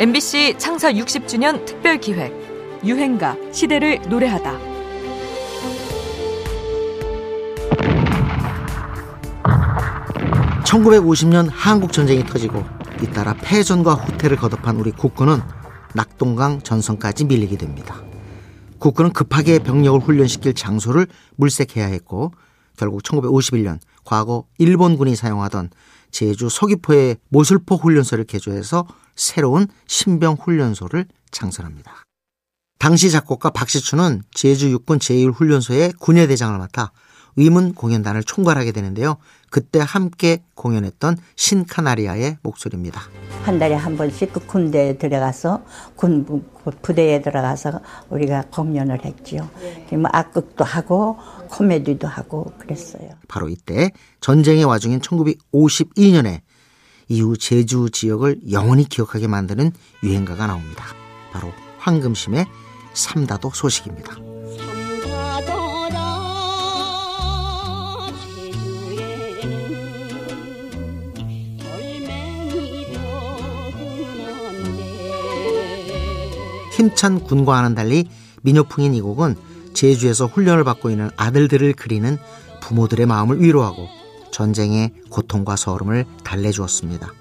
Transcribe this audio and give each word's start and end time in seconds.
MBC 0.00 0.54
창사 0.58 0.92
60주년 0.92 1.64
특별 1.64 1.98
기획 1.98 2.32
유행가 2.84 3.36
시대를 3.50 4.00
노래하다. 4.08 4.56
(1950년) 10.62 11.48
한국 11.50 11.92
전쟁이 11.92 12.24
터지고 12.24 12.64
잇따라 13.02 13.34
패전과 13.34 13.94
후퇴를 13.94 14.36
거듭한 14.36 14.76
우리 14.76 14.92
국군은 14.92 15.40
낙동강 15.96 16.60
전선까지 16.60 17.24
밀리게 17.24 17.56
됩니다. 17.56 17.96
국군은 18.78 19.12
급하게 19.12 19.58
병력을 19.58 19.98
훈련시킬 19.98 20.54
장소를 20.54 21.08
물색해야 21.34 21.86
했고 21.86 22.30
결국 22.78 23.02
1951년 23.02 23.80
과거 24.04 24.46
일본군이 24.56 25.16
사용하던 25.16 25.70
제주 26.10 26.48
서귀포의 26.48 27.18
모슬포 27.28 27.76
훈련소를 27.76 28.24
개조해서 28.24 28.86
새로운 29.14 29.66
신병 29.86 30.36
훈련소를 30.40 31.06
창설합니다. 31.30 32.04
당시 32.78 33.10
작곡가 33.10 33.50
박시춘은 33.50 34.22
제주 34.32 34.70
육군 34.70 34.98
제1훈련소의 35.00 35.98
군예대장을 35.98 36.56
맡아 36.58 36.92
위문 37.36 37.74
공연단을 37.74 38.24
총괄하게 38.24 38.72
되는데요. 38.72 39.16
그때 39.50 39.80
함께 39.82 40.42
공연했던 40.54 41.16
신카나리아의 41.36 42.38
목소리입니다. 42.42 43.00
한 43.44 43.58
달에 43.58 43.74
한 43.74 43.96
번씩 43.96 44.32
그 44.32 44.40
군대에 44.40 44.98
들어가서 44.98 45.62
군 45.96 46.44
부대에 46.82 47.22
들어가서 47.22 47.80
우리가 48.10 48.44
공연을 48.50 49.04
했지요. 49.04 49.48
뭐 49.92 50.02
악극도 50.12 50.64
하고 50.64 51.16
코미디도 51.48 52.06
하고 52.06 52.52
그랬어요. 52.58 53.10
바로 53.26 53.48
이때 53.48 53.90
전쟁의 54.20 54.64
와중인 54.64 55.00
1952년에 55.00 56.40
이후 57.08 57.38
제주 57.38 57.88
지역을 57.90 58.52
영원히 58.52 58.84
기억하게 58.84 59.28
만드는 59.28 59.72
유행가가 60.02 60.46
나옵니다. 60.46 60.84
바로 61.32 61.52
황금심의 61.78 62.44
삼다도 62.92 63.50
소식입니다. 63.54 64.37
힘찬 76.78 77.18
군과와는 77.24 77.74
달리 77.74 78.08
민요풍인 78.42 78.94
이 78.94 79.00
곡은 79.00 79.34
제주에서 79.74 80.26
훈련을 80.26 80.62
받고 80.62 80.90
있는 80.90 81.10
아들들을 81.16 81.72
그리는 81.72 82.18
부모들의 82.60 83.04
마음을 83.04 83.40
위로하고 83.42 83.88
전쟁의 84.30 84.92
고통과 85.10 85.56
서름을 85.56 86.04
달래주었습니다. 86.22 87.12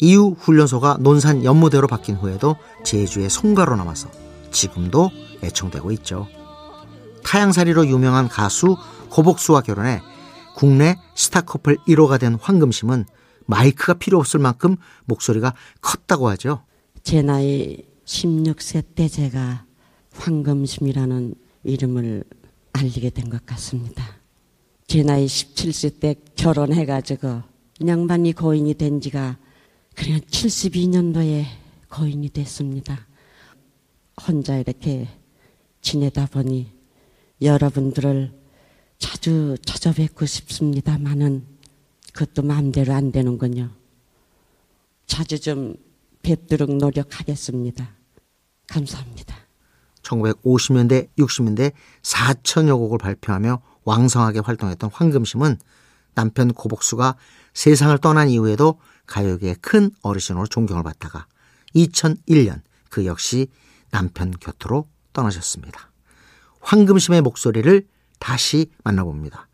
이후 0.00 0.34
훈련소가 0.38 0.96
논산 1.00 1.44
연무대로 1.44 1.88
바뀐 1.88 2.16
후에도 2.16 2.56
제주의 2.82 3.28
송가로 3.28 3.76
남아서 3.76 4.10
지금도 4.50 5.10
애청되고 5.42 5.90
있죠. 5.92 6.26
타양살이로 7.22 7.86
유명한 7.86 8.28
가수 8.28 8.78
고복수와 9.10 9.60
결혼해 9.60 10.00
국내 10.56 10.96
스타커플 11.14 11.76
1호가 11.86 12.18
된 12.18 12.38
황금심은 12.40 13.04
마이크가 13.44 13.94
필요 13.94 14.18
없을 14.18 14.40
만큼 14.40 14.76
목소리가 15.04 15.52
컸다고 15.82 16.30
하죠. 16.30 16.62
제 17.02 17.20
나이 17.20 17.89
16세 18.10 18.84
때 18.96 19.06
제가 19.08 19.64
황금심이라는 20.12 21.34
이름을 21.62 22.24
알리게 22.72 23.10
된 23.10 23.30
것 23.30 23.46
같습니다. 23.46 24.04
제 24.88 25.04
나이 25.04 25.26
17세 25.26 26.00
때 26.00 26.16
결혼해가지고 26.34 27.42
양반이 27.86 28.32
고인이 28.32 28.74
된 28.74 29.00
지가 29.00 29.38
그냥 29.94 30.20
72년도에 30.22 31.44
고인이 31.88 32.28
됐습니다. 32.30 33.06
혼자 34.26 34.58
이렇게 34.58 35.06
지내다 35.80 36.26
보니 36.26 36.66
여러분들을 37.40 38.32
자주 38.98 39.56
찾아뵙고 39.64 40.26
싶습니다만은 40.26 41.46
그것도 42.12 42.42
마음대로 42.42 42.92
안 42.92 43.12
되는군요. 43.12 43.70
자주 45.06 45.40
좀 45.40 45.76
뵙도록 46.22 46.76
노력하겠습니다. 46.76 47.99
감사합니다. 48.70 49.36
1950년대, 50.02 51.08
60년대 51.18 51.72
4천여 52.02 52.78
곡을 52.78 52.98
발표하며 52.98 53.60
왕성하게 53.84 54.40
활동했던 54.40 54.90
황금심은 54.92 55.58
남편 56.14 56.52
고복수가 56.52 57.16
세상을 57.52 57.96
떠난 57.98 58.28
이후에도 58.28 58.80
가요계의 59.06 59.56
큰 59.60 59.90
어르신으로 60.02 60.46
존경을 60.46 60.82
받다가 60.82 61.26
2001년 61.74 62.62
그 62.88 63.06
역시 63.06 63.48
남편 63.90 64.30
곁으로 64.30 64.88
떠나셨습니다. 65.12 65.90
황금심의 66.60 67.22
목소리를 67.22 67.86
다시 68.18 68.70
만나봅니다. 68.84 69.48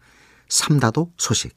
삼다도 0.48 1.12
소식. 1.16 1.56